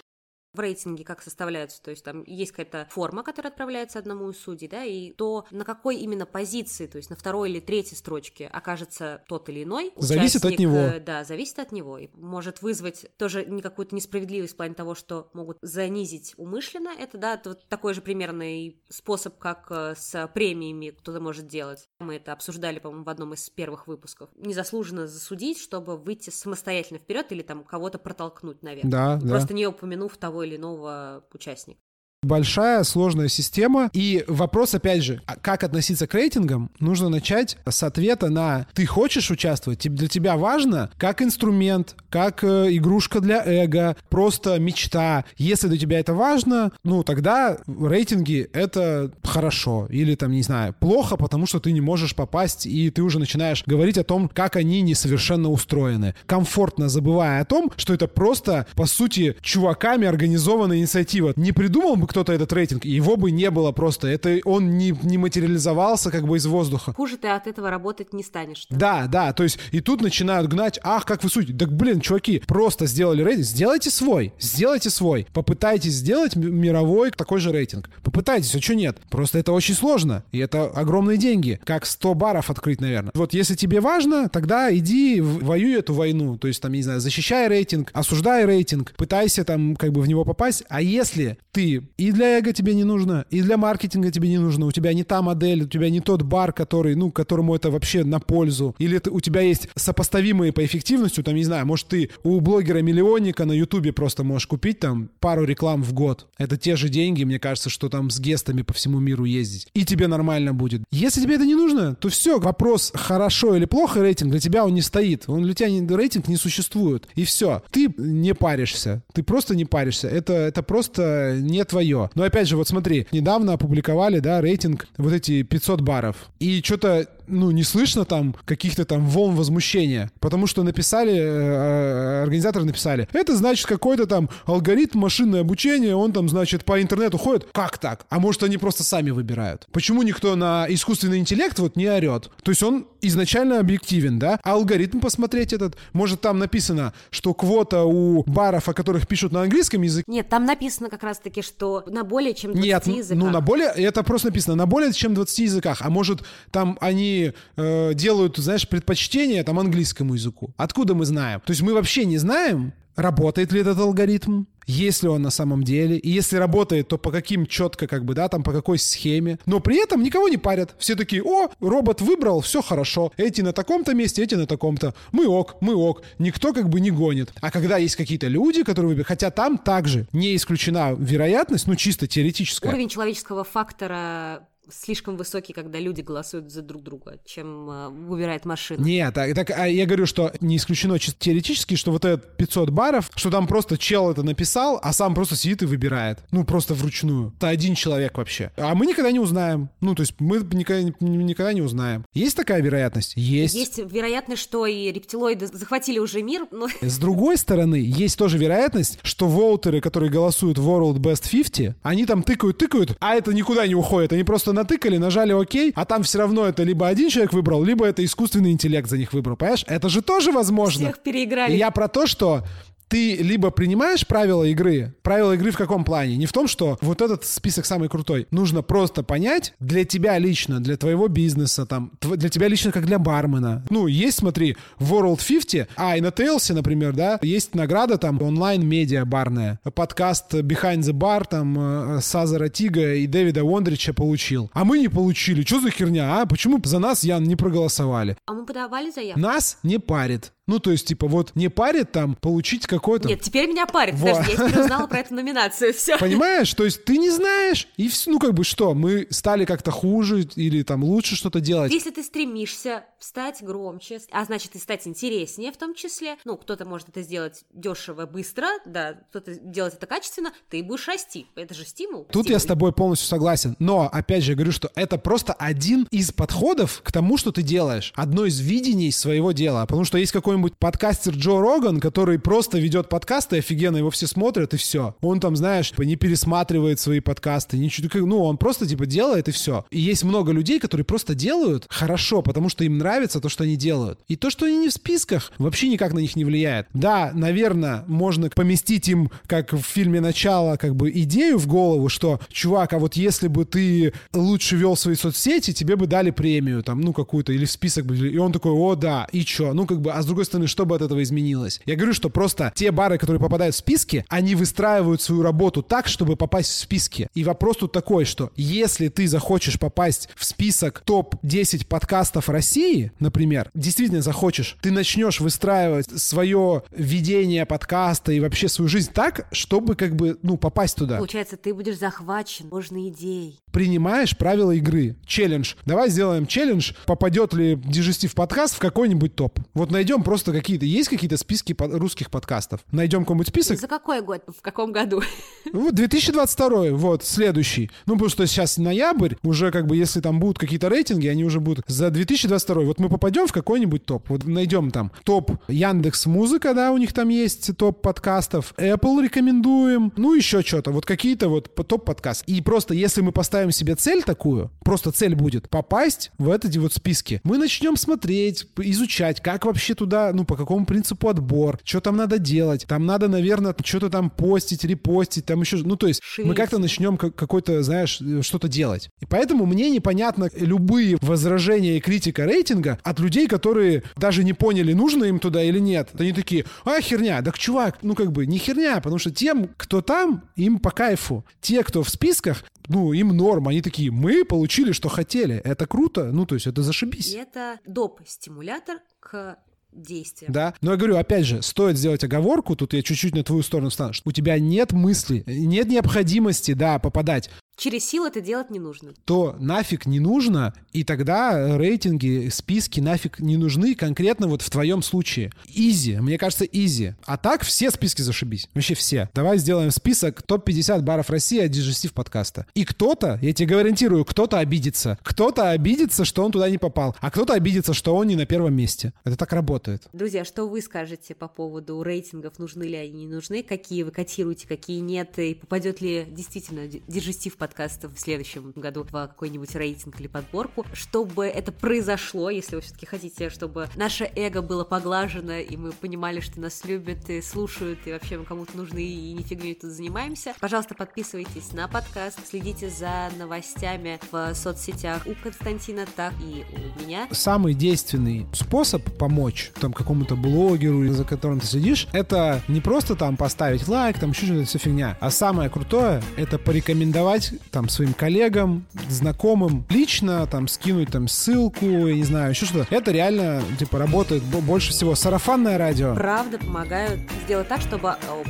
[0.53, 4.67] в рейтинге как составляются, то есть там есть какая-то форма, которая отправляется одному из судей,
[4.67, 9.23] да, и то на какой именно позиции, то есть на второй или третьей строчке окажется
[9.27, 10.77] тот или иной Зависит от него.
[10.77, 11.97] Э, да, зависит от него.
[11.97, 16.89] И может вызвать тоже не какую-то несправедливость в плане того, что могут занизить умышленно.
[16.97, 21.87] Это, да, это вот такой же примерный способ, как э, с премиями кто-то может делать.
[21.99, 24.29] Мы это обсуждали, по-моему, в одном из первых выпусков.
[24.35, 28.89] Незаслуженно засудить, чтобы выйти самостоятельно вперед или там кого-то протолкнуть наверх.
[28.89, 29.53] Да, Просто да.
[29.53, 31.81] не упомянув того или иного участника.
[32.23, 33.89] Большая, сложная система.
[33.93, 38.85] И вопрос, опять же, а как относиться к рейтингам, нужно начать с ответа на «ты
[38.85, 39.91] хочешь участвовать?».
[39.91, 45.25] Для тебя важно как инструмент, как э, игрушка для эго, просто мечта.
[45.37, 49.87] Если для тебя это важно, ну, тогда рейтинги— это хорошо.
[49.89, 53.63] Или, там, не знаю, плохо, потому что ты не можешь попасть, и ты уже начинаешь
[53.65, 56.13] говорить о том, как они несовершенно устроены.
[56.27, 61.33] Комфортно забывая о том, что это просто, по сути, чуваками организованная инициатива.
[61.35, 64.07] Не придумал бы кто-то этот рейтинг, его бы не было просто.
[64.07, 66.93] Это он не, не материализовался как бы из воздуха.
[66.93, 68.65] Хуже ты от этого работать не станешь.
[68.69, 71.57] Да, да, то есть и тут начинают гнать, ах, как вы суть.
[71.57, 75.25] Так, блин, чуваки, просто сделали рейтинг, сделайте свой, сделайте свой.
[75.33, 77.89] Попытайтесь сделать мировой такой же рейтинг.
[78.03, 78.97] Попытайтесь, а что нет?
[79.09, 81.59] Просто это очень сложно, и это огромные деньги.
[81.63, 83.11] Как 100 баров открыть, наверное.
[83.15, 86.37] Вот если тебе важно, тогда иди воюй эту войну.
[86.37, 90.25] То есть там, не знаю, защищай рейтинг, осуждай рейтинг, пытайся там как бы в него
[90.25, 90.63] попасть.
[90.69, 94.65] А если ты и для эго тебе не нужно, и для маркетинга тебе не нужно.
[94.65, 98.03] У тебя не та модель, у тебя не тот бар, который, ну, которому это вообще
[98.03, 98.75] на пользу.
[98.79, 103.45] Или ты, у тебя есть сопоставимые по эффективности, там, не знаю, может, ты у блогера-миллионника
[103.45, 106.25] на Ютубе просто можешь купить там пару реклам в год.
[106.39, 109.67] Это те же деньги, мне кажется, что там с гестами по всему миру ездить.
[109.75, 110.81] И тебе нормально будет.
[110.89, 114.73] Если тебе это не нужно, то все, вопрос хорошо или плохо рейтинг, для тебя он
[114.73, 115.25] не стоит.
[115.27, 117.07] Он для тебя не, рейтинг не существует.
[117.13, 117.61] И все.
[117.69, 119.03] Ты не паришься.
[119.13, 120.07] Ты просто не паришься.
[120.07, 122.09] Это, это просто не твое твое.
[122.15, 126.15] Но опять же, вот смотри, недавно опубликовали, да, рейтинг вот эти 500 баров.
[126.39, 132.21] И что-то ну, не слышно там каких-то там волн возмущения, потому что написали, э, э,
[132.23, 137.47] организаторы написали, это значит какой-то там алгоритм машинное обучение, он там, значит, по интернету ходит.
[137.51, 138.05] Как так?
[138.09, 139.67] А может, они просто сами выбирают?
[139.71, 142.29] Почему никто на искусственный интеллект вот не орет?
[142.43, 144.39] То есть он изначально объективен, да?
[144.43, 149.41] А алгоритм посмотреть этот, может, там написано, что квота у баров, о которых пишут на
[149.41, 150.05] английском языке.
[150.07, 153.23] Нет, там написано как раз-таки, что на более чем 20 Нет, языках.
[153.23, 155.79] ну на более, это просто написано, на более чем 20 языках.
[155.81, 157.10] А может, там они
[157.57, 160.53] э, делают, знаешь, предпочтение там английскому языку.
[160.57, 161.41] Откуда мы знаем?
[161.45, 165.63] То есть мы вообще не знаем, работает ли этот алгоритм, есть ли он на самом
[165.63, 169.39] деле, и если работает, то по каким четко, как бы, да, там, по какой схеме.
[169.45, 170.75] Но при этом никого не парят.
[170.77, 173.11] Все такие, о, робот выбрал, все хорошо.
[173.17, 174.93] Эти на таком-то месте, эти на таком-то.
[175.11, 176.03] Мы ок, мы ок.
[176.19, 177.33] Никто как бы не гонит.
[177.41, 182.07] А когда есть какие-то люди, которые выбирают, хотя там также не исключена вероятность, ну, чисто
[182.07, 182.69] теоретическая.
[182.69, 188.83] Уровень человеческого фактора слишком высокий, когда люди голосуют за друг друга, чем э, выбирает машина.
[188.83, 192.69] Нет, так, так а я говорю, что не исключено чисто теоретически, что вот этот 500
[192.69, 196.19] баров, что там просто чел это написал, а сам просто сидит и выбирает.
[196.31, 197.33] Ну, просто вручную.
[197.37, 198.51] Это один человек вообще.
[198.57, 199.69] А мы никогда не узнаем.
[199.81, 202.05] Ну, то есть мы никогда, никогда не узнаем.
[202.13, 203.13] Есть такая вероятность?
[203.15, 203.55] Есть.
[203.55, 206.67] Есть вероятность, что и рептилоиды захватили уже мир, но...
[206.81, 212.05] С другой стороны, есть тоже вероятность, что воутеры, которые голосуют в World Best 50, они
[212.05, 214.13] там тыкают, тыкают, а это никуда не уходит.
[214.13, 217.85] Они просто натыкали, нажали ОК, а там все равно это либо один человек выбрал, либо
[217.85, 219.35] это искусственный интеллект за них выбрал.
[219.35, 219.63] Понимаешь?
[219.67, 220.85] Это же тоже возможно.
[220.85, 221.53] Всех переиграли.
[221.53, 222.43] И я про то, что
[222.91, 226.17] ты либо принимаешь правила игры, правила игры в каком плане?
[226.17, 228.27] Не в том, что вот этот список самый крутой.
[228.31, 232.99] Нужно просто понять для тебя лично, для твоего бизнеса, там, для тебя лично как для
[232.99, 233.63] бармена.
[233.69, 239.05] Ну, есть, смотри, World 50, а и на Тейлсе, например, да, есть награда там онлайн-медиа
[239.05, 239.61] барная.
[239.73, 244.51] Подкаст Behind the Bar, там, э, Сазара Тига и Дэвида Вондрича получил.
[244.51, 245.43] А мы не получили.
[245.43, 246.25] Что за херня, а?
[246.25, 248.17] Почему за нас, Ян, не проголосовали?
[248.27, 249.21] А мы подавали заявку?
[249.21, 250.33] Нас не парит.
[250.47, 253.07] Ну, то есть, типа, вот не парит там получить какой-то...
[253.07, 253.95] Нет, теперь меня парит.
[253.95, 254.17] Вот.
[254.17, 255.97] Подожди, я теперь узнала про эту номинацию, все.
[255.97, 256.53] Понимаешь?
[256.53, 260.23] То есть ты не знаешь, и все, ну, как бы что, мы стали как-то хуже
[260.35, 261.71] или там лучше что-то делать.
[261.71, 266.65] Если ты стремишься стать громче, а значит и стать интереснее в том числе, ну, кто-то
[266.65, 271.27] может это сделать дешево, быстро, да, кто-то делает это качественно, ты будешь расти.
[271.35, 272.05] Это же стимул.
[272.05, 272.31] Тут стимул.
[272.33, 273.55] я с тобой полностью согласен.
[273.59, 277.41] Но, опять же, я говорю, что это просто один из подходов к тому, что ты
[277.41, 277.93] делаешь.
[277.95, 279.65] Одно из видений своего дела.
[279.65, 284.07] Потому что есть какой-нибудь какой-нибудь подкастер Джо Роган, который просто ведет подкасты, офигенно его все
[284.07, 284.95] смотрят, и все.
[285.01, 289.31] Он там, знаешь, типа, не пересматривает свои подкасты, ничего, ну, он просто, типа, делает, и
[289.31, 289.65] все.
[289.71, 293.57] И есть много людей, которые просто делают хорошо, потому что им нравится то, что они
[293.57, 293.99] делают.
[294.07, 296.67] И то, что они не в списках, вообще никак на них не влияет.
[296.73, 302.21] Да, наверное, можно поместить им, как в фильме «Начало», как бы идею в голову, что,
[302.29, 306.79] чувак, а вот если бы ты лучше вел свои соцсети, тебе бы дали премию, там,
[306.79, 309.51] ну, какую-то, или в список и он такой, о, да, и чё?
[309.51, 311.61] Ну, как бы, а с другой стороны, что бы от этого изменилось?
[311.65, 315.87] Я говорю, что просто те бары, которые попадают в списки, они выстраивают свою работу так,
[315.87, 317.09] чтобы попасть в списки.
[317.13, 323.49] И вопрос тут такой, что если ты захочешь попасть в список топ-10 подкастов России, например,
[323.53, 329.95] действительно захочешь, ты начнешь выстраивать свое ведение подкаста и вообще свою жизнь так, чтобы как
[329.95, 330.97] бы, ну, попасть туда.
[330.97, 333.39] Получается, ты будешь захвачен ложной идеей.
[333.51, 334.95] Принимаешь правила игры.
[335.05, 335.55] Челлендж.
[335.65, 339.39] Давай сделаем челлендж, попадет ли Дижестив подкаст в какой-нибудь топ.
[339.53, 340.65] Вот найдем просто какие-то...
[340.65, 342.59] Есть какие-то списки под, русских подкастов?
[342.73, 343.57] Найдем какой-нибудь список?
[343.61, 344.21] За какой год?
[344.27, 345.01] В каком году?
[345.53, 347.71] Вот 2022, вот, следующий.
[347.85, 351.39] Ну, потому что сейчас ноябрь, уже как бы, если там будут какие-то рейтинги, они уже
[351.39, 352.63] будут за 2022.
[352.63, 354.09] Вот мы попадем в какой-нибудь топ.
[354.09, 358.53] Вот найдем там топ Яндекс Музыка, да, у них там есть топ подкастов.
[358.57, 359.91] Apple рекомендуем.
[359.97, 360.71] Ну, еще что-то.
[360.71, 362.23] Вот какие-то вот топ подкаст.
[362.27, 366.73] И просто если мы поставим себе цель такую, просто цель будет попасть в эти вот
[366.73, 371.97] списки, мы начнем смотреть, изучать, как вообще туда ну, по какому принципу отбор, что там
[371.97, 372.65] надо делать.
[372.67, 376.27] Там надо, наверное, что-то там постить, репостить, там еще, ну, то есть Шесть.
[376.27, 378.89] мы как-то начнем какой-то, знаешь, что-то делать.
[378.99, 384.73] И поэтому мне непонятно любые возражения и критика рейтинга от людей, которые даже не поняли,
[384.73, 385.89] нужно им туда или нет.
[385.97, 387.21] Они такие, а, херня.
[387.21, 391.25] Так, чувак, ну, как бы не херня, потому что тем, кто там, им по кайфу.
[391.41, 393.47] Те, кто в списках, ну, им норм.
[393.47, 395.35] Они такие, мы получили, что хотели.
[395.43, 396.11] Это круто.
[396.11, 397.13] Ну, то есть это зашибись.
[397.13, 398.01] И это доп.
[398.05, 399.37] стимулятор к
[399.71, 400.27] действия.
[400.29, 403.69] Да, но я говорю, опять же, стоит сделать оговорку, тут я чуть-чуть на твою сторону
[403.69, 407.29] встану, что у тебя нет мысли, нет необходимости, да, попадать
[407.61, 408.93] через силу это делать не нужно.
[409.05, 414.81] То нафиг не нужно, и тогда рейтинги, списки нафиг не нужны конкретно вот в твоем
[414.81, 415.31] случае.
[415.47, 416.95] Изи, мне кажется, изи.
[417.05, 418.49] А так все списки зашибись.
[418.55, 419.09] Вообще все.
[419.13, 422.47] Давай сделаем список топ-50 баров России от Digestive подкаста.
[422.55, 424.97] И кто-то, я тебе гарантирую, кто-то обидится.
[425.03, 426.95] Кто-то обидится, что он туда не попал.
[426.99, 428.93] А кто-то обидится, что он не на первом месте.
[429.03, 429.87] Это так работает.
[429.93, 434.47] Друзья, что вы скажете по поводу рейтингов, нужны ли они, не нужны, какие вы котируете,
[434.47, 440.07] какие нет, и попадет ли действительно Digestive подкаст в следующем году в какой-нибудь рейтинг или
[440.07, 445.71] подборку, чтобы это произошло, если вы все-таки хотите, чтобы наше эго было поглажено, и мы
[445.71, 449.71] понимали, что нас любят и слушают, и вообще мы кому-то нужны, и не фигней тут
[449.71, 450.33] занимаемся.
[450.39, 457.07] Пожалуйста, подписывайтесь на подкаст, следите за новостями в соцсетях у Константина, так и у меня.
[457.11, 463.17] Самый действенный способ помочь там какому-то блогеру, за которым ты следишь, это не просто там
[463.17, 468.65] поставить лайк, там еще что-то, все фигня, а самое крутое— это порекомендовать там своим коллегам,
[468.89, 472.73] знакомым лично, там скинуть там ссылку, я не знаю, еще что-то.
[472.73, 474.95] Это реально, типа, работает больше всего.
[474.95, 475.95] Сарафанное радио.
[475.95, 478.23] Правда помогают сделать так, чтобы о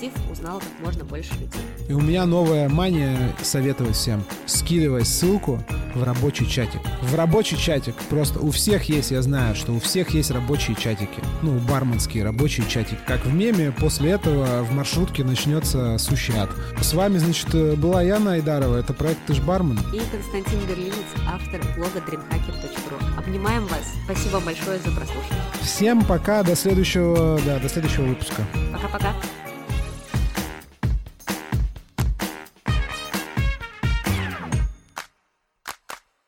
[0.00, 1.60] «Дежестив» узнало как можно больше людей.
[1.88, 4.24] И у меня новая мания советовать всем.
[4.46, 5.62] Скидывай ссылку
[5.94, 6.80] в рабочий чатик.
[7.02, 7.94] В рабочий чатик.
[8.10, 11.22] Просто у всех есть, я знаю, что у всех есть рабочие чатики.
[11.42, 12.98] Ну, барменские рабочие чатики.
[13.06, 16.50] Как в меме, после этого в маршрутке начнется сущий ад.
[16.80, 18.76] С вами, значит, была Яна Айдарова.
[18.76, 19.78] Это проект «Ты ж бармен».
[19.92, 20.94] И Константин Берлинец,
[21.26, 23.18] автор блога dreamhacker.ru.
[23.18, 23.84] Обнимаем вас.
[24.04, 25.44] Спасибо большое за прослушивание.
[25.62, 26.42] Всем пока.
[26.42, 28.44] До следующего, да, до следующего выпуска.
[28.72, 29.14] Пока-пока.